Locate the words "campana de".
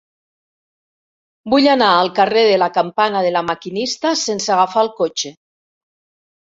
2.81-3.37